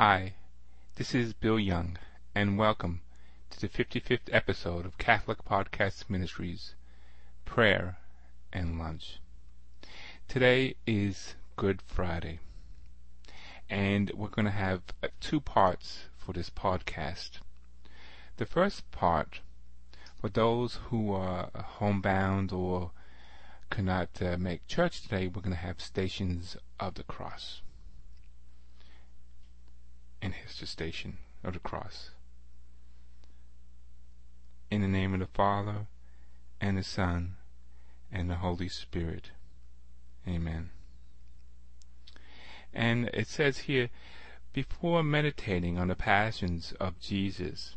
[0.00, 0.34] Hi,
[0.94, 1.98] this is Bill Young,
[2.32, 3.00] and welcome
[3.50, 6.76] to the 55th episode of Catholic Podcast Ministries
[7.44, 7.98] Prayer
[8.52, 9.18] and Lunch.
[10.28, 12.38] Today is Good Friday,
[13.68, 14.82] and we're going to have
[15.18, 17.40] two parts for this podcast.
[18.36, 19.40] The first part,
[20.14, 22.92] for those who are homebound or
[23.68, 27.62] cannot uh, make church today, we're going to have Stations of the Cross
[30.20, 32.10] and his station of the cross.
[34.70, 35.86] In the name of the Father,
[36.60, 37.36] and the Son,
[38.10, 39.30] and the Holy Spirit.
[40.26, 40.70] Amen.
[42.74, 43.88] And it says here,
[44.52, 47.76] before meditating on the passions of Jesus,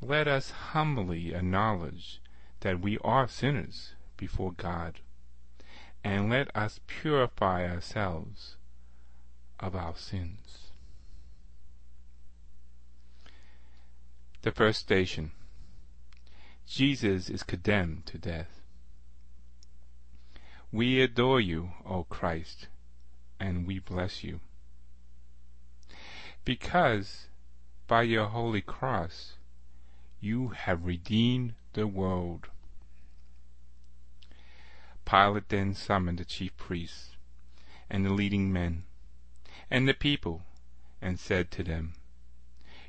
[0.00, 2.20] let us humbly acknowledge
[2.60, 5.00] that we are sinners before God,
[6.02, 8.56] and let us purify ourselves
[9.60, 10.43] of our sins.
[14.44, 15.32] The first station.
[16.66, 18.60] Jesus is condemned to death.
[20.70, 22.68] We adore you, O Christ,
[23.40, 24.40] and we bless you.
[26.44, 27.28] Because
[27.86, 29.38] by your holy cross
[30.20, 32.48] you have redeemed the world.
[35.06, 37.16] Pilate then summoned the chief priests
[37.88, 38.84] and the leading men
[39.70, 40.42] and the people
[41.00, 41.94] and said to them,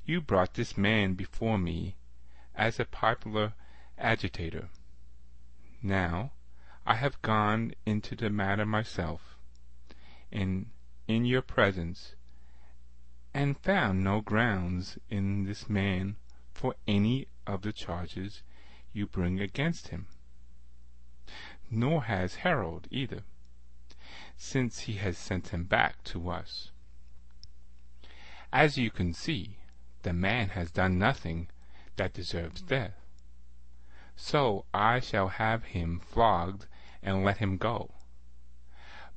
[0.06, 1.95] you brought this man before me
[2.56, 3.53] as a popular
[3.98, 4.70] agitator.
[5.81, 6.31] Now
[6.86, 9.36] I have gone into the matter myself,
[10.31, 10.67] in
[11.08, 12.16] in your presence,
[13.34, 16.16] and found no grounds in this man
[16.52, 18.42] for any of the charges
[18.94, 20.08] you bring against him.
[21.69, 23.23] Nor has Herod either,
[24.38, 26.72] since he has sent him back to us.
[28.53, 29.58] As you can see,
[30.06, 31.48] the man has done nothing
[31.95, 32.94] that deserves death.
[34.16, 36.68] So I shall have him flogged
[37.02, 37.90] and let him go.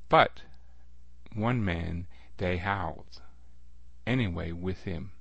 [0.09, 0.41] But
[1.31, 3.21] one man they howled
[4.07, 5.11] anyway with him.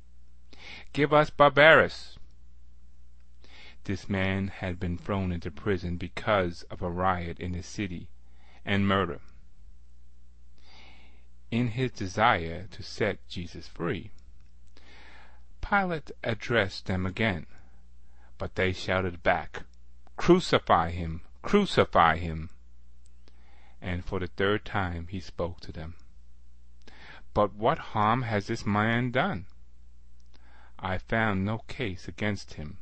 [0.95, 2.17] Give us Barabbas!
[3.85, 8.09] This man had been thrown into prison because of a riot in the city
[8.65, 9.21] and murder.
[11.51, 14.13] In his desire to set Jesus free,
[15.71, 17.45] Pilate addressed them again,
[18.39, 19.65] but they shouted back,
[20.17, 21.21] Crucify him!
[21.43, 22.49] Crucify him!
[23.79, 25.97] And for the third time he spoke to them.
[27.35, 29.45] But what harm has this man done?
[30.79, 32.79] I found no case against him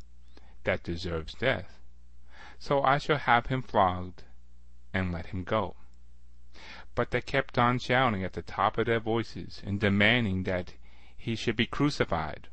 [0.62, 1.80] that deserves death,
[2.56, 4.22] so I shall have him flogged
[4.94, 5.74] and let him go.
[6.94, 10.74] But they kept on shouting at the top of their voices and demanding that
[11.16, 12.47] he should be crucified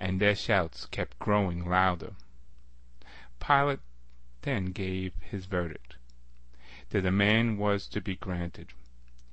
[0.00, 2.14] and their shouts kept growing louder.
[3.38, 3.80] Pilate
[4.40, 5.96] then gave his verdict.
[6.88, 8.68] The demand was to be granted.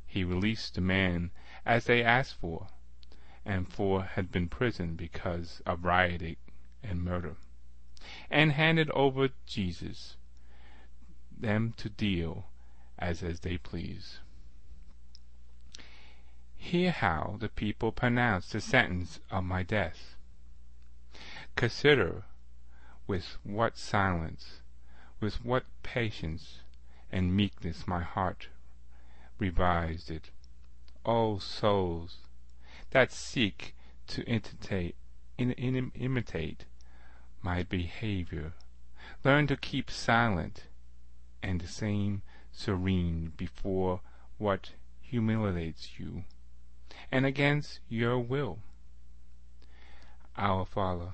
[0.05, 1.31] He released the man
[1.65, 2.67] as they asked for,
[3.45, 6.35] and for had been imprisoned because of rioting
[6.83, 7.37] and murder,
[8.29, 10.17] and handed over Jesus
[11.31, 12.49] them to deal
[12.99, 14.19] as as they please.
[16.57, 20.16] Hear how the people pronounce the sentence of my death.
[21.57, 22.23] Consider
[23.07, 24.61] with what silence,
[25.19, 26.59] with what patience
[27.11, 28.49] and meekness my heart
[29.39, 30.29] revised it.
[31.03, 32.17] O souls
[32.91, 33.73] that seek
[34.05, 34.95] to imitate,
[37.41, 38.53] my behavior,
[39.23, 40.67] learn to keep silent
[41.41, 44.01] and the same serene before
[44.37, 46.23] what humiliates you,
[47.11, 48.59] and against your will.
[50.37, 51.13] Our Father,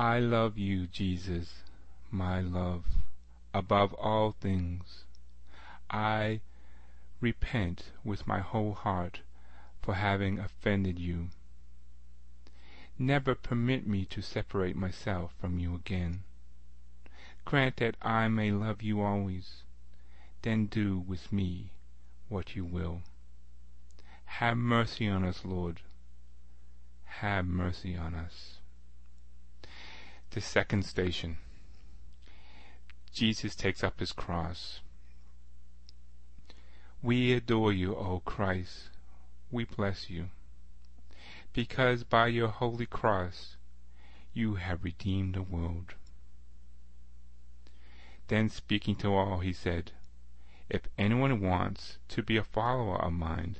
[0.00, 1.64] I love you, Jesus,
[2.12, 2.84] my love,
[3.52, 5.02] above all things.
[5.90, 6.40] I
[7.20, 9.22] repent with my whole heart
[9.82, 11.30] for having offended you.
[12.96, 16.22] Never permit me to separate myself from you again.
[17.44, 19.64] Grant that I may love you always.
[20.42, 21.72] Then do with me
[22.28, 23.02] what you will.
[24.26, 25.80] Have mercy on us, Lord.
[27.04, 28.58] Have mercy on us.
[30.38, 31.38] The second station.
[33.12, 34.78] Jesus takes up his cross.
[37.02, 38.90] We adore you, O Christ.
[39.50, 40.26] We bless you.
[41.52, 43.56] Because by your holy cross
[44.32, 45.94] you have redeemed the world.
[48.28, 49.90] Then speaking to all, he said,
[50.70, 53.56] If anyone wants to be a follower of mine,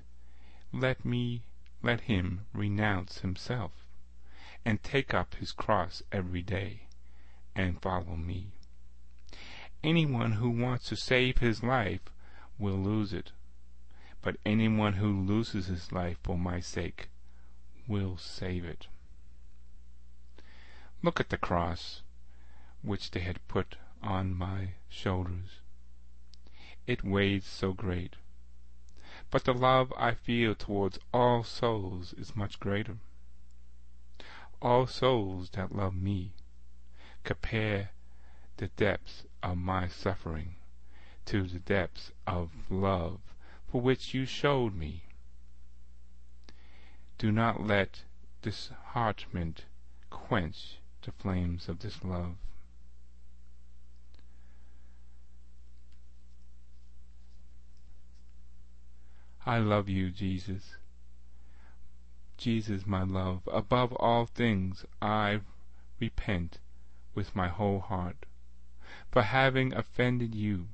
[0.73, 1.43] let me
[1.83, 3.73] let him renounce himself,
[4.69, 6.83] and take up his cross every day,
[7.57, 8.49] and follow me.
[9.83, 12.03] Anyone who wants to save his life
[12.59, 13.33] will lose it,
[14.21, 17.09] but anyone who loses his life for my sake
[17.87, 18.89] will save it.
[21.03, 22.03] Look at the cross
[22.83, 25.63] which they had put on my shoulders.
[26.87, 28.17] It weighs so great.
[29.31, 32.99] But the love I feel towards all souls is much greater.
[34.61, 36.33] All souls that love me
[37.23, 37.91] compare
[38.57, 40.57] the depths of my suffering
[41.27, 43.21] to the depths of love
[43.71, 45.05] for which you showed me.
[47.19, 48.03] Do not let
[48.43, 49.67] disheartenment
[50.11, 52.37] quench the flames of this love.
[59.47, 60.77] I love you, Jesus.
[62.39, 65.41] Jesus, my love, above all things I
[65.99, 66.61] repent
[67.13, 68.27] with my whole heart
[69.11, 70.69] for having offended you.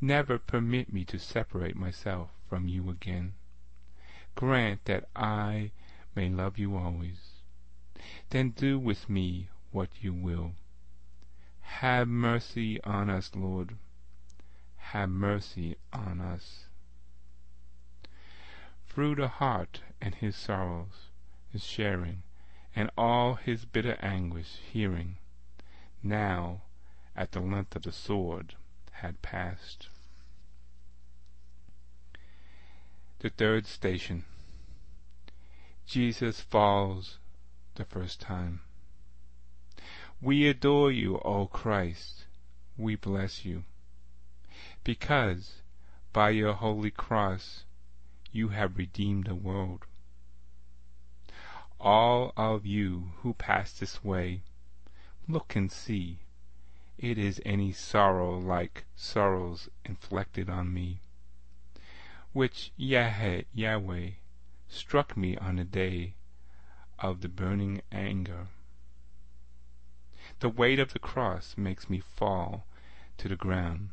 [0.00, 3.34] Never permit me to separate myself from you again.
[4.34, 5.72] Grant that I
[6.14, 7.42] may love you always.
[8.30, 10.54] Then do with me what you will.
[11.60, 13.76] Have mercy on us, Lord.
[14.76, 16.66] Have mercy on us
[18.88, 21.10] through the heart and his sorrows
[21.52, 22.22] is sharing,
[22.74, 25.16] and all his bitter anguish hearing,
[26.02, 26.62] now
[27.16, 28.54] at the length of the sword
[28.92, 29.88] had passed.
[33.20, 34.24] The third station.
[35.86, 37.18] Jesus falls
[37.76, 38.60] the first time.
[40.20, 42.24] We adore you, O Christ.
[42.76, 43.64] We bless you.
[44.84, 45.62] Because
[46.12, 47.64] by your holy cross
[48.36, 49.86] you have redeemed the world.
[51.80, 54.42] All of you who pass this way,
[55.26, 56.18] look and see,
[56.98, 61.00] it is any sorrow like sorrows inflicted on me,
[62.34, 64.10] which Yah Yahweh
[64.68, 66.14] struck me on the day
[66.98, 68.48] of the burning anger.
[70.40, 72.66] The weight of the cross makes me fall
[73.16, 73.90] to the ground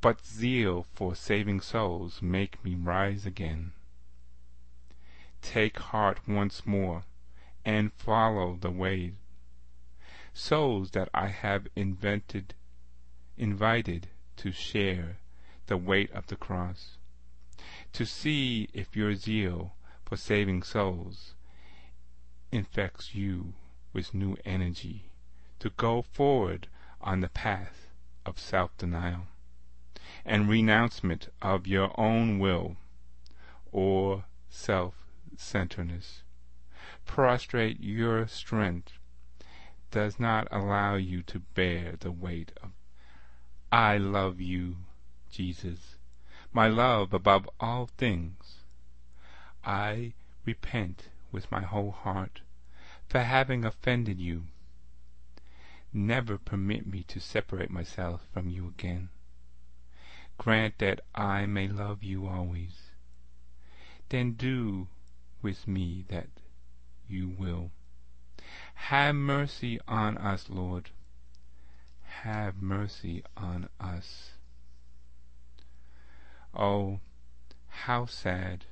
[0.00, 3.72] but zeal for saving souls make me rise again.
[5.42, 7.04] Take heart once more,
[7.64, 9.12] and follow the way.
[10.32, 12.54] Souls that I have invented,
[13.36, 15.18] invited to share
[15.66, 16.96] the weight of the cross,
[17.92, 21.34] to see if your zeal for saving souls
[22.50, 23.52] infects you
[23.92, 25.10] with new energy
[25.58, 26.68] to go forward
[27.00, 27.88] on the path
[28.24, 29.26] of self-denial
[30.24, 32.76] and renouncement of your own will
[33.72, 36.22] or self-centeredness.
[37.06, 38.92] Prostrate your strength
[39.90, 42.70] does not allow you to bear the weight of
[43.72, 44.76] I love you,
[45.30, 45.96] Jesus,
[46.52, 48.64] my love above all things.
[49.64, 52.40] I repent with my whole heart
[53.08, 54.44] for having offended you.
[55.92, 59.10] Never permit me to separate myself from you again.
[60.40, 62.92] Grant that I may love you always.
[64.08, 64.88] Then do
[65.42, 66.28] with me that
[67.06, 67.72] you will.
[68.72, 70.92] Have mercy on us, Lord.
[72.22, 74.30] Have mercy on us.
[76.54, 77.00] Oh,
[77.68, 78.64] how sad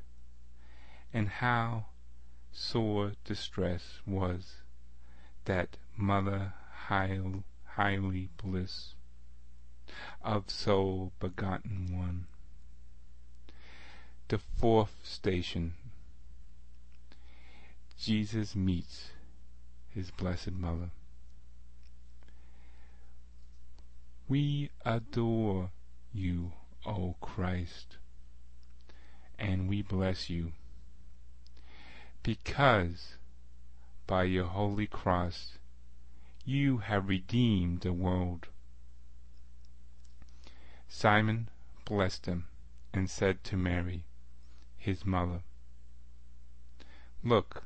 [1.12, 1.88] and how
[2.50, 4.62] sore distress was
[5.44, 6.54] that mother
[6.86, 8.94] highly bliss
[10.22, 12.26] of soul begotten one.
[14.28, 15.74] The fourth station.
[17.98, 19.10] Jesus meets
[19.88, 20.90] his Blessed Mother.
[24.28, 25.70] We adore
[26.12, 26.52] you,
[26.84, 27.96] O Christ,
[29.38, 30.52] and we bless you,
[32.22, 33.16] because
[34.06, 35.58] by your holy cross
[36.44, 38.48] you have redeemed the world.
[40.90, 41.48] Simon
[41.84, 42.48] blessed him
[42.94, 44.04] and said to Mary,
[44.78, 45.42] his mother,
[47.22, 47.64] Look,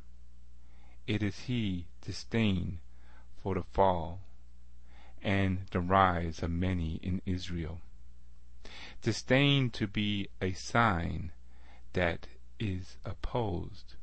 [1.06, 2.80] it is he disdain
[3.42, 4.20] for the fall
[5.22, 7.80] and the rise of many in Israel.
[9.02, 11.32] Disdain to be a sign
[11.92, 12.26] that
[12.58, 13.94] is opposed,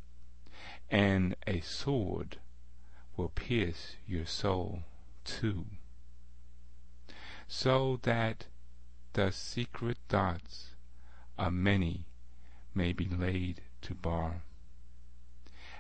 [0.90, 2.38] and a sword
[3.18, 4.84] will pierce your soul
[5.24, 5.66] too,
[7.48, 8.46] so that
[9.20, 10.70] the secret thoughts
[11.38, 12.06] A many
[12.74, 14.44] may be laid to bar.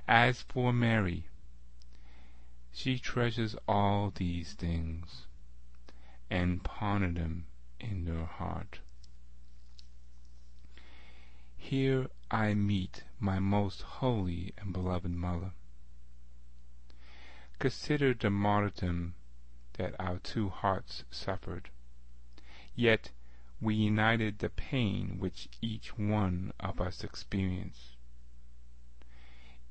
[0.09, 1.23] As for Mary,
[2.73, 5.25] she treasures all these things,
[6.29, 7.45] and ponder them
[7.79, 8.79] in her heart.
[11.55, 15.53] Here I meet my most holy and beloved Mother.
[17.57, 19.15] Consider the martyrdom
[19.77, 21.69] that our two hearts suffered,
[22.75, 23.11] yet
[23.61, 27.97] we united the pain which each one of us experienced.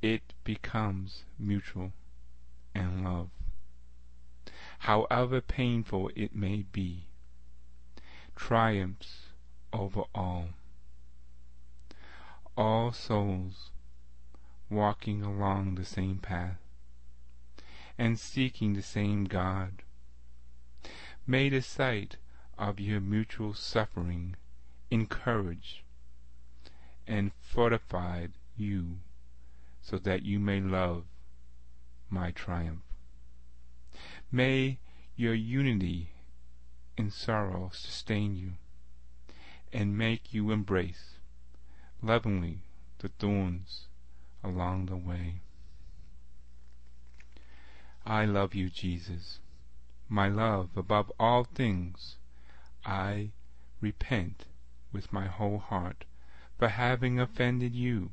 [0.03, 1.93] It becomes mutual
[2.75, 3.31] and love.
[4.81, 7.07] However painful it may be,
[8.37, 9.27] triumphs
[9.73, 10.51] over all.
[12.57, 13.71] All souls
[14.71, 16.59] walking along the same path
[17.97, 19.83] and seeking the same God.
[21.27, 22.17] May the sight
[22.59, 24.35] of your mutual suffering
[24.91, 25.85] encourage
[27.07, 28.99] and fortified you
[29.81, 31.05] so that you may love
[32.11, 32.83] my triumph.
[34.33, 34.79] May
[35.17, 36.11] your unity
[36.97, 38.53] in sorrow sustain you
[39.73, 41.15] and make you embrace
[42.03, 42.63] lovingly
[42.99, 43.87] the thorns
[44.43, 45.41] along the way.
[48.05, 49.39] I love you, Jesus,
[50.09, 52.17] my love above all things
[52.85, 53.31] I
[53.81, 54.47] repent
[54.93, 56.05] with my whole heart
[56.59, 58.13] for having offended you.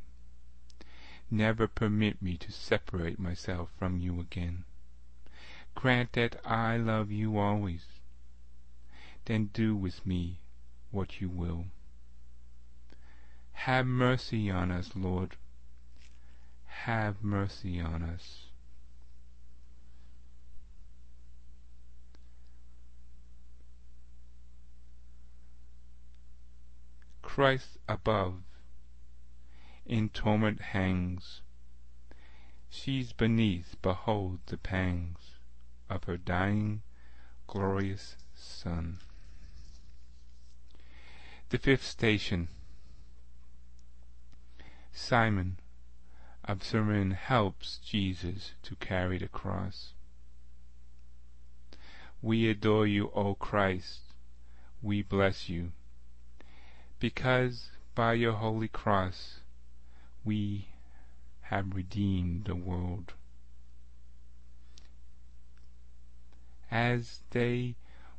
[1.31, 4.65] Never permit me to separate myself from you again.
[5.73, 7.85] Grant that I love you always.
[9.25, 10.39] Then do with me
[10.91, 11.65] what you will.
[13.53, 15.35] Have mercy on us, Lord.
[16.65, 18.44] Have mercy on us.
[27.35, 28.35] Christ above,
[29.85, 31.41] in torment hangs.
[32.69, 35.17] She's beneath, behold the pangs
[35.89, 36.81] of her dying,
[37.45, 38.99] glorious Son.
[41.49, 42.47] The fifth station.
[44.93, 45.59] Simon
[46.45, 46.63] of
[47.11, 49.91] helps Jesus to carry the cross.
[52.21, 54.13] We adore you, O Christ.
[54.81, 55.73] We bless you
[56.99, 59.39] because by your holy cross
[60.23, 60.67] we
[61.41, 63.13] have redeemed the world.
[66.71, 67.75] As they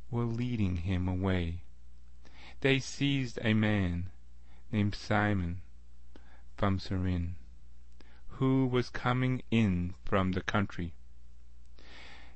[0.09, 1.63] were leading him away,
[2.61, 4.09] they seized a man
[4.71, 5.61] named Simon
[6.55, 7.35] from Cyrene,
[8.29, 10.93] who was coming in from the country,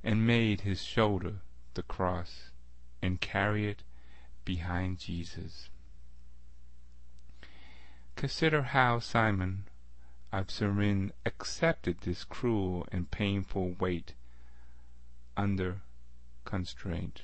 [0.03, 1.35] and made his shoulder
[1.73, 2.51] the cross,
[3.01, 3.83] and carry it
[4.43, 5.69] behind Jesus.
[8.21, 9.65] Consider how Simon
[10.47, 14.13] Cyrene accepted this cruel and painful weight
[15.35, 15.81] under
[16.45, 17.23] constraint,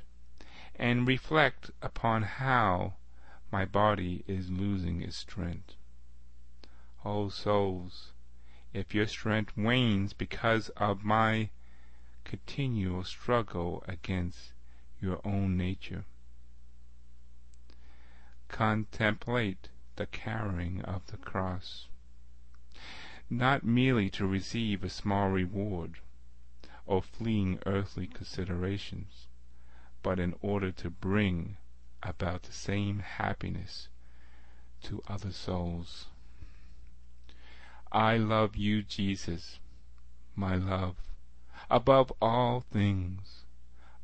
[0.75, 2.96] and reflect upon how
[3.51, 5.75] my body is losing its strength.
[7.06, 8.13] O souls,
[8.74, 11.51] if your strength wanes because of my
[12.24, 14.51] continual struggle against
[15.00, 16.06] your own nature,
[18.48, 21.88] contemplate the carrying of the cross,
[23.30, 25.96] not merely to receive a small reward
[26.86, 29.27] or fleeing earthly considerations,
[30.01, 31.58] but in order to bring
[32.01, 33.89] about the same happiness
[34.82, 36.06] to other souls.
[37.92, 39.60] I love you, Jesus,
[40.36, 40.96] my love,
[41.70, 43.46] above all things.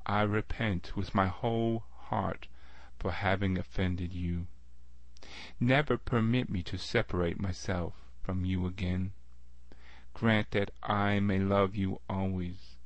[0.05, 2.47] I repent with my whole heart
[2.99, 4.47] for having offended you.
[5.59, 9.13] Never permit me to separate myself from you again.
[10.13, 12.77] Grant that I may love you always.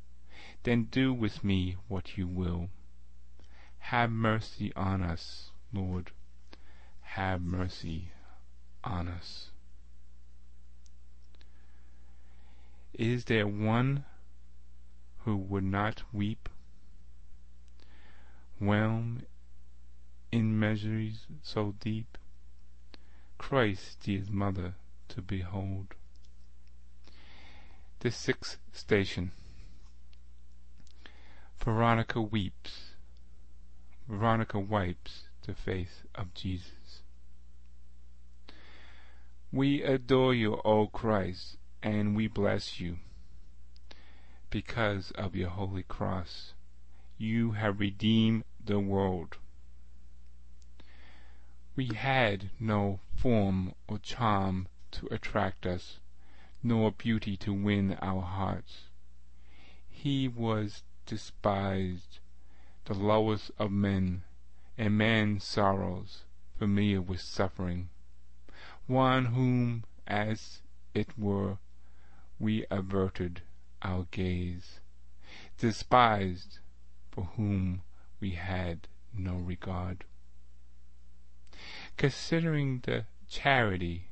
[0.64, 2.70] Then do with me what you will.
[3.80, 6.12] Have mercy on us, Lord.
[7.02, 8.12] Have mercy
[8.84, 9.52] on us.
[12.94, 14.06] Is there one
[15.20, 16.50] who would not weep?
[18.60, 19.22] Whelm
[20.32, 22.17] in miseries so deep?
[23.38, 24.76] Christ dear mother
[25.10, 25.96] to behold.
[28.00, 29.32] The sixth station.
[31.64, 32.92] Veronica weeps.
[34.08, 37.02] Veronica wipes the face of Jesus.
[39.52, 42.98] We adore you, O Christ, and we bless you.
[44.50, 46.54] Because of your holy cross,
[47.18, 49.38] you have redeemed the world.
[51.78, 56.00] We had no form or charm to attract us,
[56.64, 58.86] nor beauty to win our hearts.
[59.88, 62.18] He was despised,
[62.86, 64.24] the lowest of men,
[64.76, 66.24] and man's sorrows,
[66.58, 67.90] familiar with suffering,
[68.88, 70.64] one whom, as
[70.96, 71.60] it were,
[72.40, 73.44] we averted
[73.84, 74.80] our gaze,
[75.60, 76.58] despised,
[77.12, 77.84] for whom
[78.20, 80.06] we had no regard.
[81.98, 84.12] Considering the charity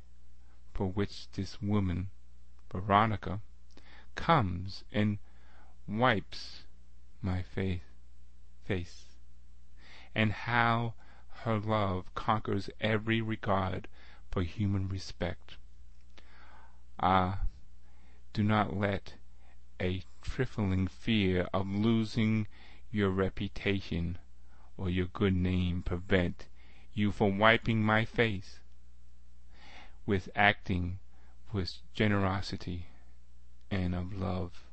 [0.74, 2.10] for which this woman,
[2.72, 3.42] Veronica,
[4.15, 5.20] comes and
[5.88, 6.63] wipes
[7.22, 9.18] my face,
[10.15, 10.96] and how
[11.44, 13.88] her love conquers every regard
[14.32, 15.58] for human respect.
[17.00, 17.42] Ah,
[18.34, 19.13] do not let
[19.80, 22.48] a trifling fear of losing
[22.89, 24.18] your reputation
[24.75, 26.48] or your good name prevent
[26.96, 28.60] you for wiping my face,
[30.06, 30.98] with acting
[31.52, 32.88] with generosity
[33.70, 34.64] and of love.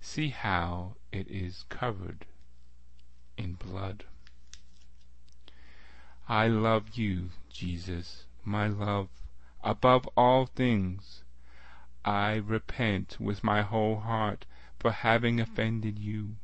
[0.00, 2.24] See how it is covered
[3.36, 4.04] in blood.
[6.28, 9.08] I love you, Jesus, my love,
[9.62, 11.24] above all things.
[12.04, 14.46] I repent with my whole heart
[14.78, 16.36] for having offended you.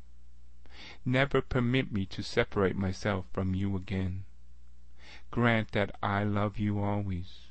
[1.04, 4.24] Never permit me to separate myself from you again.
[5.34, 7.48] Grant that I love you always.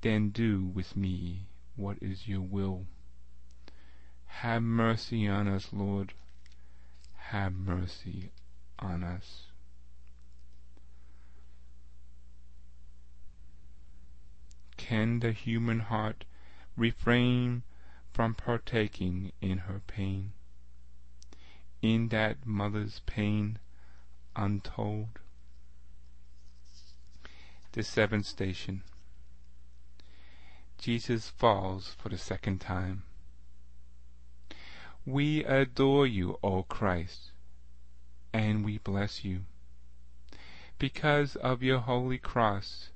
[0.00, 2.86] Then do with me what is your will.
[4.26, 6.12] Have mercy on us, Lord.
[7.16, 8.30] Have mercy
[8.78, 9.46] on us.
[14.76, 16.24] Can the human heart
[16.76, 17.64] refrain
[18.12, 20.30] from partaking in her pain?
[21.82, 23.58] In that mother's pain
[24.36, 25.18] untold?
[27.72, 28.82] The seventh station.
[30.76, 33.04] Jesus falls for the second time.
[35.06, 37.30] We adore you, O Christ,
[38.32, 39.42] and we bless you.
[40.78, 42.88] Because of your holy cross,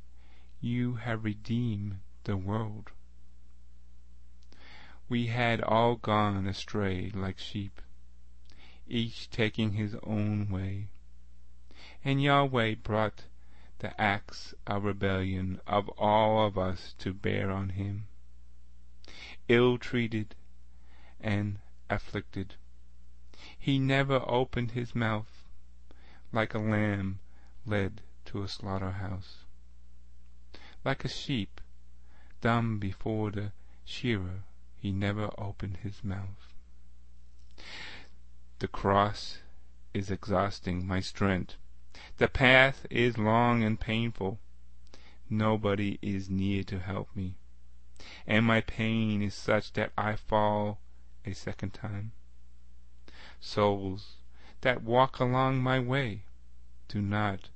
[0.60, 2.90] you have redeemed the world.
[5.08, 7.80] We had all gone astray like sheep,
[8.88, 10.88] each taking his own way,
[12.04, 13.26] and Yahweh brought
[13.84, 18.06] the axe of rebellion of all of us to bear on him.
[19.46, 20.34] Ill-treated
[21.20, 21.58] and
[21.90, 22.54] afflicted,
[23.58, 25.44] he never opened his mouth,
[26.32, 27.18] like a lamb
[27.66, 29.44] led to a slaughterhouse.
[30.82, 31.60] Like a sheep
[32.40, 33.52] dumb before the
[33.84, 34.44] shearer,
[34.78, 36.54] he never opened his mouth.
[38.60, 39.40] The cross
[39.92, 41.56] is exhausting my strength
[42.16, 44.38] the path is long and painful.
[45.28, 47.34] Nobody is near to help me,
[48.26, 50.80] and my pain is such that I fall
[51.24, 52.12] a second time.
[53.40, 54.16] Souls
[54.60, 56.22] that walk along my way,
[56.88, 57.48] do not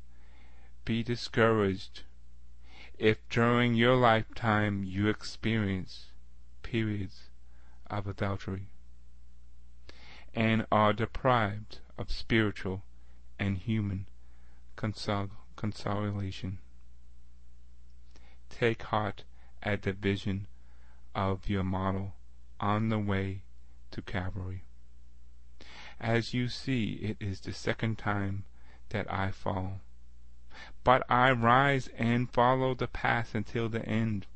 [0.85, 2.03] be discouraged
[2.99, 6.11] if during your lifetime you experience
[6.63, 7.31] periods
[7.87, 8.67] of adultery
[10.35, 12.83] and are deprived of spiritual
[13.39, 14.07] and human
[14.79, 16.59] consolation.
[18.49, 19.25] Take heart
[19.61, 20.47] at the vision
[21.15, 22.15] of your model
[22.61, 23.43] on the way
[23.91, 24.63] to Calvary.
[26.01, 28.45] As you see, it is the second time
[28.91, 29.81] that I fall.
[30.85, 34.27] But I rise and follow the path until the end.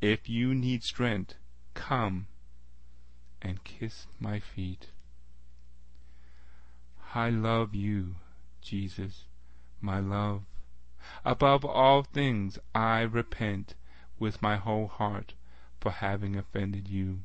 [0.00, 1.34] If you need strength,
[1.74, 2.28] come
[3.42, 4.88] and kiss my feet.
[7.14, 8.16] I love you
[8.68, 9.24] Jesus,
[9.80, 10.42] my love.
[11.24, 13.74] Above all things I repent
[14.18, 15.32] with my whole heart
[15.80, 17.20] for having offended you.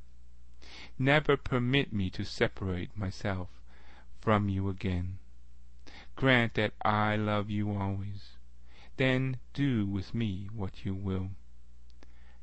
[0.98, 3.50] Never permit me to separate myself
[4.22, 5.18] from you again.
[6.16, 8.38] Grant that I love you always.
[8.96, 11.32] Then do with me what you will.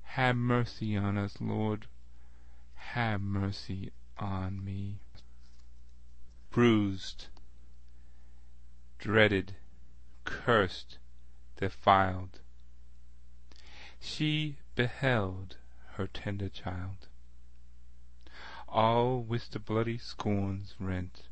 [0.03, 1.87] Have mercy on us, Lord.
[2.75, 4.99] Have mercy on me.
[6.51, 7.29] Bruised,
[9.01, 9.55] dreaded,
[10.25, 10.99] cursed,
[11.57, 12.41] defiled,
[13.99, 15.57] she beheld
[15.95, 17.09] her tender child,
[18.69, 21.23] all with the bloody scorns rent.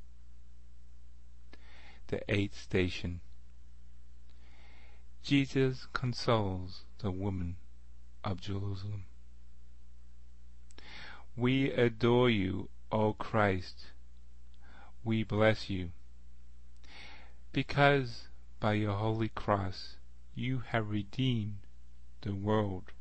[2.09, 3.21] The eighth station.
[5.23, 7.57] Jesus consoles the woman
[8.25, 9.05] of Jerusalem.
[11.37, 13.93] We adore you, O Christ.
[15.05, 15.91] We bless you,
[17.53, 18.29] because
[18.61, 19.97] by your holy cross
[20.35, 21.59] you have redeemed
[22.21, 22.93] the world.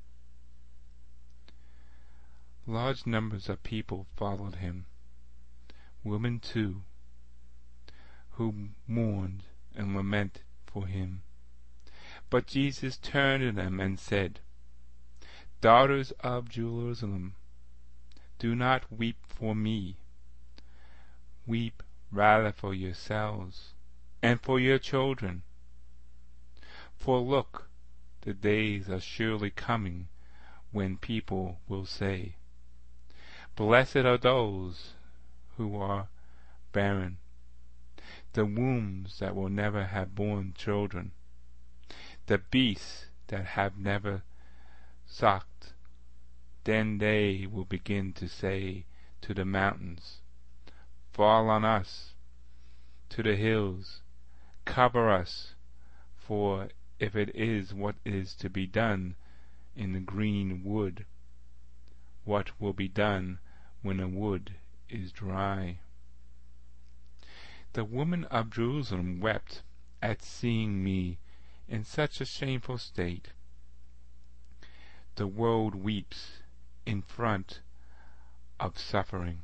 [2.65, 4.85] Large numbers of people followed him,
[6.03, 6.83] women too,
[8.31, 9.43] who mourned
[9.75, 11.21] and lamented for him.
[12.29, 14.39] But Jesus turned to them and said,
[15.61, 17.35] Daughters of Jerusalem,
[18.37, 19.97] do not weep for me.
[21.45, 21.81] Weep
[22.11, 23.73] rather for yourselves
[24.21, 25.43] and for your children.
[26.97, 27.69] For look,
[28.21, 30.09] the days are surely coming
[30.71, 32.35] when people will say,
[33.55, 34.93] Blessed are those
[35.55, 36.09] who are
[36.71, 37.17] barren,
[38.33, 41.11] the wombs that will never have borne children,
[42.25, 44.23] the beasts that have never
[45.05, 45.73] sucked.
[46.65, 48.85] Then they will begin to say
[49.21, 50.21] to the mountains,
[51.13, 52.13] Fall on us,
[53.09, 54.01] to the hills,
[54.67, 55.55] cover us,
[56.17, 56.67] for
[56.99, 59.15] if it is what is to be done
[59.75, 61.05] in the green wood,
[62.25, 63.39] what will be done
[63.81, 64.55] when a wood
[64.89, 65.79] is dry?
[67.73, 69.63] The woman of Jerusalem wept
[70.01, 71.17] at seeing me
[71.69, 73.29] in such a shameful state.
[75.15, 76.41] The world weeps
[76.85, 77.61] in front
[78.59, 79.43] of suffering.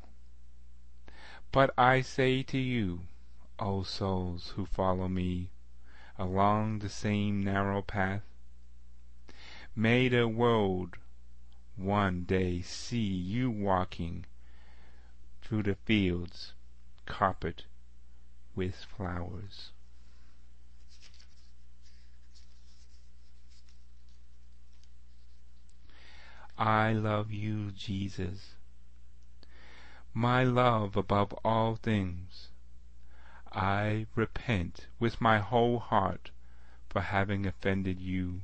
[1.52, 3.02] But I say to you,
[3.60, 5.52] O souls who follow me
[6.18, 8.24] along the same narrow path,
[9.76, 10.98] may the world
[11.76, 14.26] one day see you walking
[15.42, 16.54] through the fields
[17.06, 17.66] carpet
[18.56, 19.72] with flowers.
[26.58, 28.56] I love you, Jesus,
[30.14, 32.50] my love above all things.
[33.56, 36.32] I repent with my whole heart
[36.90, 38.42] for having offended you.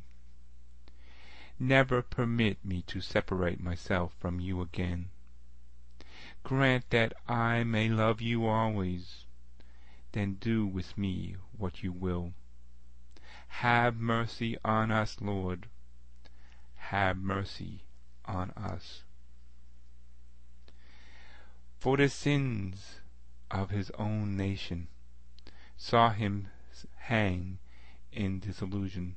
[1.58, 5.10] Never permit me to separate myself from you again.
[6.44, 9.26] Grant that I may love you always.
[10.12, 12.34] Then do with me what you will.
[13.48, 15.68] Have mercy on us, Lord.
[16.76, 17.82] Have mercy
[18.26, 19.02] on us.
[21.80, 23.00] For the sins
[23.50, 24.88] of his own nation
[25.80, 26.48] saw him
[26.98, 27.58] hang
[28.12, 29.16] in disillusion,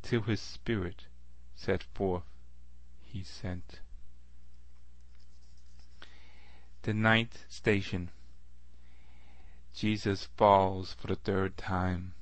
[0.00, 1.04] till his spirit
[1.54, 2.24] set forth
[3.02, 3.80] he sent.
[6.82, 8.08] The ninth station.
[9.74, 12.14] Jesus falls for the third time.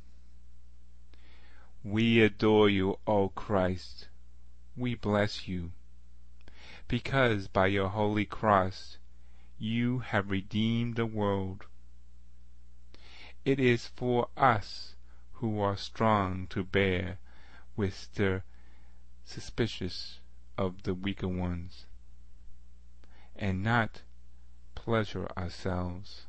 [1.84, 4.08] We adore you, O Christ
[4.78, 5.72] we bless you,
[6.86, 8.98] because by your holy cross
[9.58, 11.66] you have redeemed the world.
[13.48, 14.94] It is for us
[15.40, 17.18] who are strong to bear
[17.76, 18.42] with the
[19.24, 20.20] suspicious
[20.58, 21.86] of the weaker ones,
[23.34, 24.02] and not
[24.74, 26.26] pleasure ourselves.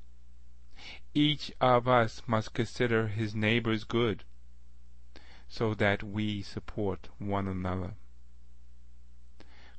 [1.14, 4.24] Each of us must consider his neighbor's good,
[5.50, 7.96] so that we support one another.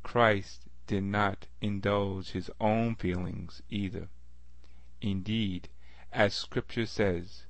[0.02, 4.10] Christ did not indulge his own feelings either.
[5.00, 5.70] Indeed,
[6.12, 7.46] as Scripture says,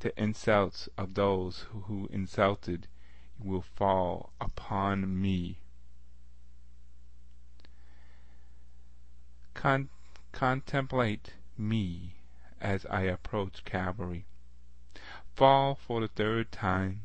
[0.00, 2.88] the insults of those who insulted
[3.38, 5.58] will fall upon me.
[9.54, 9.88] Con
[10.32, 12.14] contemplate me
[12.60, 14.26] as I approach Calvary.
[15.34, 17.02] Fall for the third time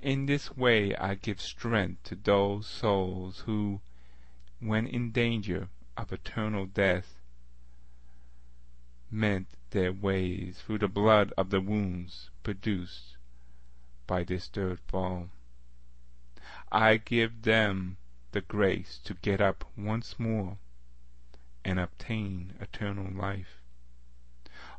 [0.00, 3.80] in this way I give strength to those souls who,
[4.60, 7.17] when in danger of eternal death,
[9.10, 13.16] mend their ways through the blood of the wounds produced
[14.06, 15.28] by this third fall.
[16.72, 17.96] I give them
[18.32, 20.58] the grace to get up once more
[21.64, 23.60] and obtain eternal life.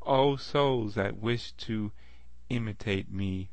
[0.01, 1.91] O souls that wish to
[2.49, 3.49] imitate me,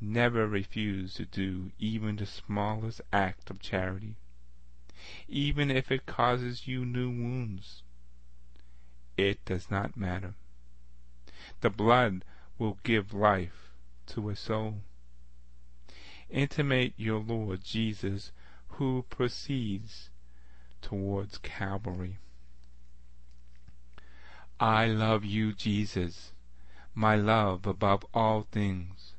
[0.00, 4.16] never refuse to do even the smallest act of charity,
[5.28, 7.82] even if it causes you new wounds.
[9.20, 10.32] It does not matter.
[11.60, 12.24] The blood
[12.58, 13.70] will give life
[14.06, 14.80] to a soul.
[16.30, 18.32] Intimate your Lord Jesus
[18.68, 20.08] who proceeds
[20.80, 22.16] towards Calvary.
[24.58, 26.32] I love you, Jesus,
[26.94, 29.12] my love above all things.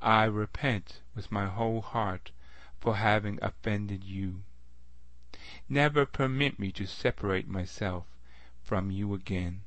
[0.00, 2.30] I repent with my whole heart
[2.78, 4.44] for having offended you.
[5.68, 8.06] Never permit me to separate myself
[8.66, 9.60] from you again.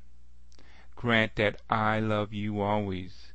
[0.94, 3.32] Grant that I love you always,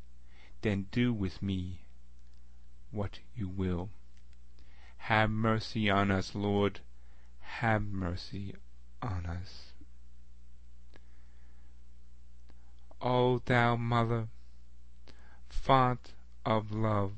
[0.61, 1.81] then do with me
[2.91, 3.89] what you will.
[4.97, 6.81] Have mercy on us, Lord,
[7.39, 8.53] have mercy
[9.01, 9.73] on us.
[13.01, 14.27] O thou Mother,
[15.49, 16.13] font
[16.45, 17.13] of love,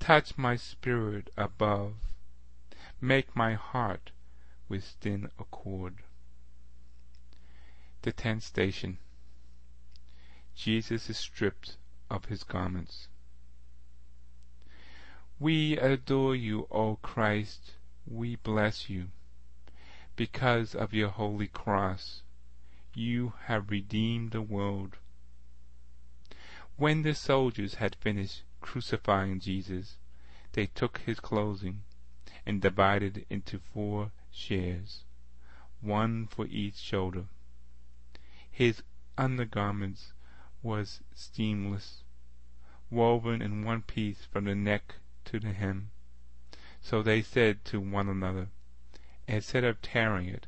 [0.00, 1.92] touch my spirit above,
[3.02, 4.12] make my heart
[4.66, 5.96] within accord.
[8.02, 8.98] The tenth station.
[10.56, 11.76] Jesus is stripped
[12.10, 13.06] of his garments.
[15.38, 19.10] We adore you, O Christ, we bless you.
[20.16, 22.22] Because of your holy cross,
[22.92, 24.96] you have redeemed the world.
[26.76, 29.96] When the soldiers had finished crucifying Jesus,
[30.54, 31.84] they took his clothing
[32.44, 35.04] and divided it into four shares,
[35.80, 37.26] one for each shoulder.
[38.54, 38.82] His
[39.16, 40.12] undergarments
[40.62, 42.04] was seamless,
[42.90, 45.90] woven in one piece from the neck to the hem.
[46.82, 48.50] So they said to one another,
[49.26, 50.46] Instead of tearing it,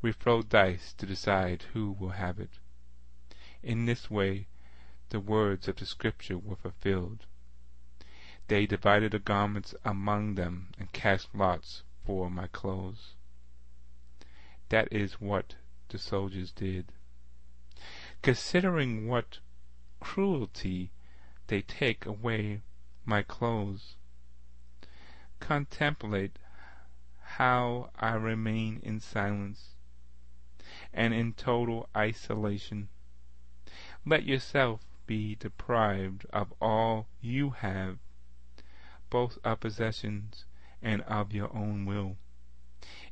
[0.00, 2.58] we throw dice to decide who will have it.
[3.62, 4.46] In this way
[5.10, 7.26] the words of the Scripture were fulfilled.
[8.48, 13.16] They divided the garments among them and cast lots for my clothes.
[14.70, 15.56] That is what
[15.88, 16.90] the soldiers did.
[18.24, 19.40] Considering what
[20.00, 20.90] cruelty
[21.48, 22.62] they take away
[23.04, 23.96] my clothes,
[25.40, 26.38] contemplate
[27.20, 29.74] how I remain in silence
[30.90, 32.88] and in total isolation.
[34.06, 37.98] Let yourself be deprived of all you have,
[39.10, 40.46] both of possessions
[40.80, 42.16] and of your own will.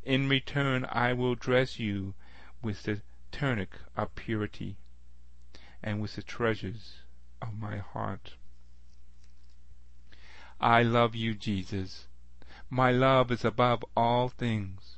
[0.04, 2.14] In return I will dress you
[2.62, 4.78] with the tunic of purity
[5.82, 7.00] and with the treasures
[7.40, 8.34] of my heart.
[10.60, 12.06] I love you, Jesus.
[12.70, 14.96] My love is above all things.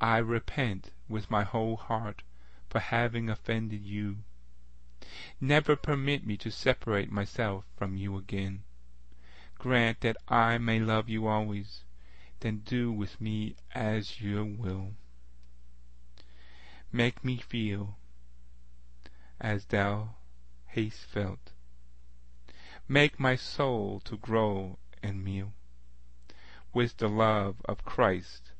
[0.00, 2.22] I repent with my whole heart
[2.68, 4.18] for having offended you.
[5.40, 8.64] Never permit me to separate myself from you again.
[9.58, 11.84] Grant that I may love you always,
[12.40, 14.94] then do with me as you will.
[16.90, 17.96] Make me feel
[19.40, 20.16] as thou
[20.66, 21.52] hast felt
[22.90, 25.52] Make my soul to grow and meal
[26.74, 28.50] with the love of Christ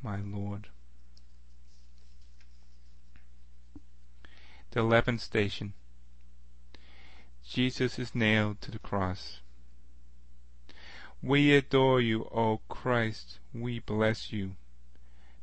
[0.00, 0.68] my Lord.
[4.70, 5.72] The eleventh station.
[7.42, 9.40] Jesus is nailed to the cross.
[11.20, 14.56] We adore you, O Christ, we bless you,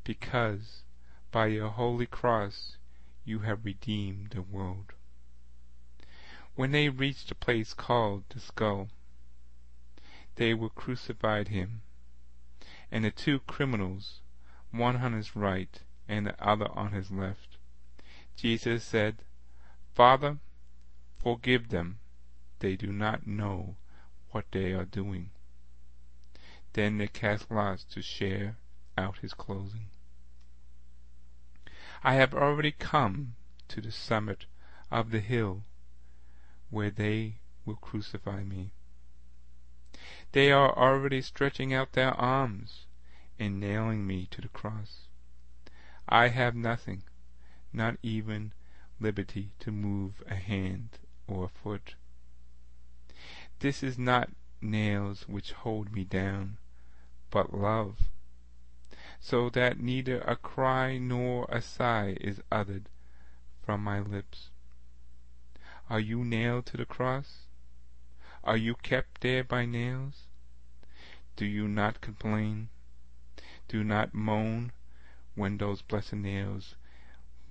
[0.04, 0.84] because
[1.32, 2.78] by your holy cross
[3.24, 4.94] you have redeemed the world.
[6.56, 8.90] When they reached the place called the skull,
[10.36, 11.82] they will crucify him,
[12.92, 14.22] and the two criminals,
[14.72, 17.58] one on his right and the other on his left.
[18.36, 19.24] Jesus said,
[19.94, 20.40] Father,
[21.20, 22.00] forgive them,
[22.60, 23.76] they do not know
[24.32, 25.30] what they are doing.
[26.74, 28.58] Then they cast lots to share
[28.98, 29.91] out his clothing.
[32.04, 33.36] I have already come
[33.68, 34.46] to the summit
[34.90, 35.64] of the hill
[36.72, 38.72] where they will crucify me.
[40.32, 42.86] They are already stretching out their arms
[43.38, 45.08] and nailing me to the cross.
[46.10, 47.04] I have nothing,
[47.72, 48.54] not even
[49.00, 51.96] liberty to move a hand or a foot.
[53.60, 56.58] This is not nails which hold me down,
[57.30, 58.10] but love,
[59.24, 62.90] so that neither a cry nor a sigh is uttered
[63.64, 64.50] from my lips.
[65.92, 67.46] Are you nailed to the cross?
[68.44, 70.24] Are you kept there by nails?
[71.36, 72.70] Do you not complain?
[73.68, 74.72] Do not moan
[75.36, 76.76] when those blessed nails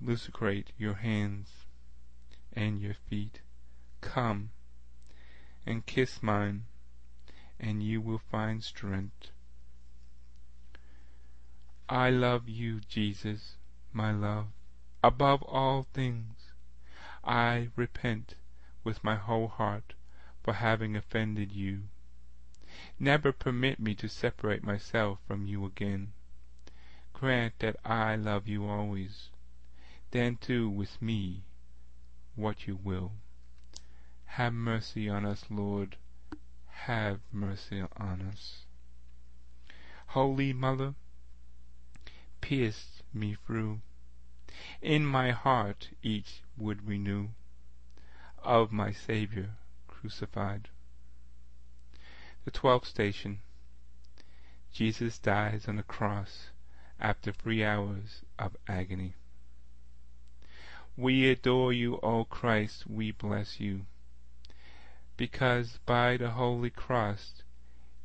[0.01, 1.65] Luxuriate your hands
[2.51, 3.39] and your feet?
[4.01, 4.51] Come
[5.65, 6.65] and kiss mine,
[7.59, 9.31] and you will find strength.
[11.91, 13.57] I love you, Jesus,
[13.91, 14.47] my love,
[15.03, 16.53] above all things.
[17.21, 18.35] I repent
[18.81, 19.93] with my whole heart
[20.41, 21.89] for having offended you.
[22.97, 26.13] Never permit me to separate myself from you again.
[27.11, 29.29] Grant that I love you always.
[30.11, 31.43] Then do with me
[32.35, 33.11] what you will.
[34.27, 35.97] Have mercy on us, Lord.
[36.67, 38.65] Have mercy on us.
[40.07, 40.95] Holy Mother,
[42.41, 43.79] pierce me through.
[44.81, 47.29] In my heart each would renew
[48.43, 49.51] Of my Saviour
[49.87, 50.67] crucified.
[52.43, 53.39] The twelfth station.
[54.73, 56.49] Jesus dies on the cross
[56.99, 59.15] after three hours of agony.
[60.97, 63.85] We adore you, O Christ, we bless you,
[65.17, 67.43] because by the holy cross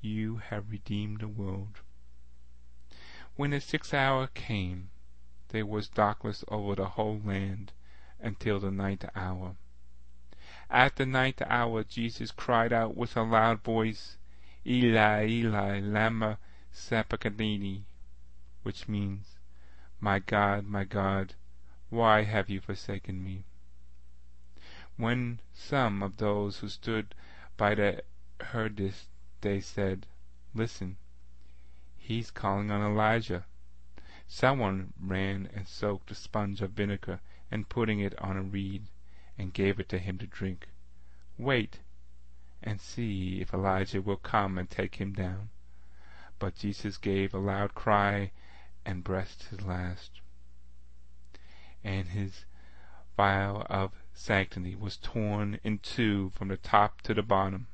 [0.01, 1.81] you have redeemed the world.
[3.37, 4.89] When the sixth hour came,
[5.49, 7.73] there was darkness over the whole land
[8.19, 9.57] until the ninth hour.
[10.71, 14.17] At the ninth hour Jesus cried out with a loud voice,
[14.67, 16.39] Eli, Eli, lama
[16.73, 17.85] sabachthani,
[18.63, 19.39] which means,
[20.01, 21.35] My God, my God,
[21.91, 23.45] why have you forsaken me?
[24.97, 27.15] When some of those who stood
[27.59, 28.01] by
[28.41, 29.09] heard this,
[29.43, 30.07] they said,
[30.55, 30.97] Listen,
[32.07, 33.45] he's calling on Elijah.
[34.29, 37.19] Someone ran and soaked a sponge of vinegar
[37.51, 38.85] and putting it on a reed,
[39.37, 40.69] and gave it to him to drink.
[41.37, 41.81] Wait
[42.63, 45.51] and see if Elijah will come and take him down.
[46.39, 48.31] But Jesus gave a loud cry
[48.85, 50.21] and breathed his last.
[51.83, 52.45] And his
[53.17, 57.67] vial of sanctity was torn in two from the top to the bottom.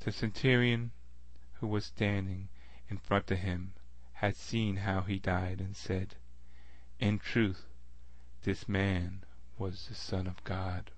[0.00, 0.90] The centurion
[1.60, 2.48] who was standing
[2.88, 3.74] in front of him
[4.14, 6.14] had seen how he died, and said,
[6.98, 7.66] In truth,
[8.42, 9.24] this man
[9.58, 10.90] was the Son of God.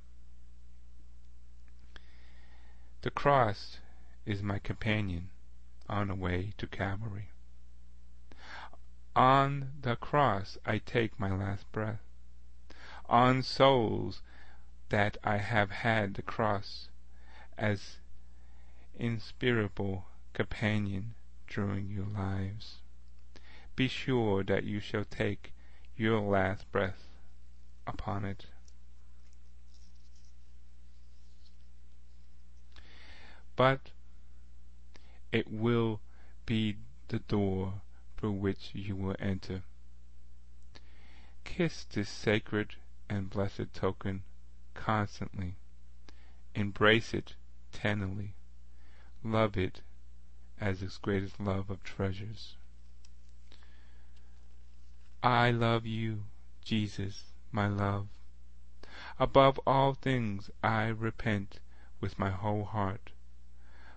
[3.03, 3.79] The cross
[4.25, 5.31] is my companion
[5.89, 7.31] on the way to Calvary.
[9.17, 12.01] On the cross I take my last breath.
[13.07, 14.23] On souls
[14.89, 16.89] that I have had the cross
[17.59, 17.99] as
[18.95, 21.15] inspirable companion
[21.49, 22.77] during your lives.
[23.77, 25.53] Be sure that you shall take
[25.97, 27.09] your last breath
[27.87, 28.47] upon it.
[33.57, 33.91] But
[35.31, 36.01] it will
[36.47, 36.77] be
[37.09, 37.75] the door
[38.17, 39.63] through which you will enter.
[41.45, 42.77] Kiss this sacred
[43.09, 44.23] and blessed token
[44.75, 45.57] constantly.
[46.55, 47.35] Embrace it
[47.73, 48.35] tenderly.
[49.23, 49.83] Love it
[50.63, 52.55] as its greatest love of treasures.
[55.21, 56.27] I love you,
[56.65, 58.07] Jesus, my love.
[59.19, 61.59] Above all things I repent
[62.01, 63.11] with my whole heart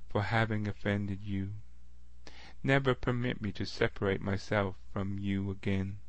[0.09, 1.51] for having offended you.
[2.63, 5.99] Never permit me to separate myself from you again.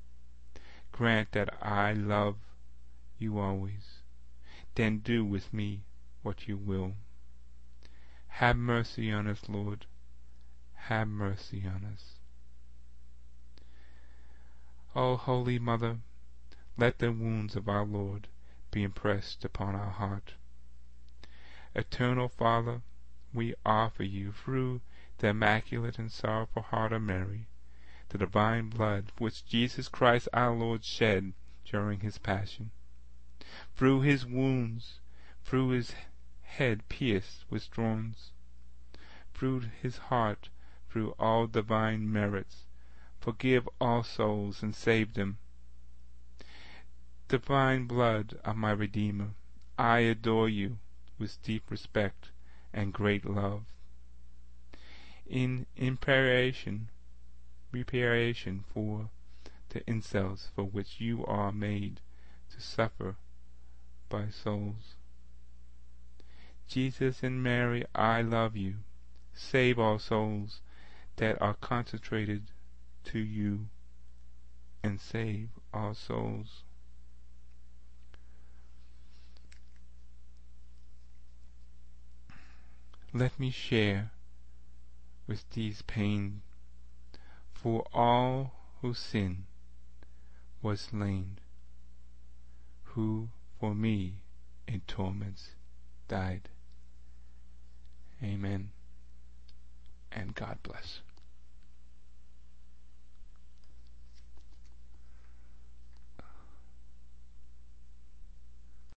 [0.90, 2.36] Grant that I love
[3.18, 4.00] you always.
[4.74, 5.84] Then do with me
[6.22, 6.94] what you will.
[8.28, 9.84] Have mercy on us, Lord.
[10.88, 12.14] Have mercy on us.
[14.94, 15.98] O Holy Mother,
[16.76, 18.28] let the wounds of our Lord
[18.70, 20.34] be impressed upon our heart.
[21.74, 22.82] Eternal Father,
[23.34, 24.80] we offer you through
[25.18, 27.48] the immaculate and sorrowful heart of Mary,
[28.10, 31.32] the divine blood which Jesus Christ our Lord shed
[31.64, 32.70] during his passion.
[33.74, 35.00] Through his wounds,
[35.42, 35.96] through his
[36.42, 38.30] head pierced with thorns,
[39.34, 40.48] through his heart,
[40.96, 42.64] through all divine merits,
[43.20, 45.36] forgive all souls and save them.
[47.28, 49.34] Divine blood of my Redeemer,
[49.76, 50.78] I adore you
[51.18, 52.30] with deep respect
[52.72, 53.64] and great love
[55.26, 56.88] in imperation,
[57.70, 59.10] reparation for
[59.68, 62.00] the insults for which you are made
[62.48, 63.16] to suffer
[64.08, 64.94] by souls.
[66.66, 68.76] Jesus and Mary, I love you.
[69.34, 70.62] Save all souls
[71.16, 72.44] that are concentrated
[73.04, 73.66] to you,
[74.82, 76.62] and save our souls.
[83.18, 84.10] let me share
[85.26, 86.42] with these pain,
[87.54, 88.52] For all
[88.82, 89.46] who sin
[90.60, 91.38] was slain,
[92.94, 94.20] Who for me
[94.68, 95.52] in torments
[96.08, 96.50] died.
[98.22, 98.70] Amen,
[100.12, 101.00] and God bless.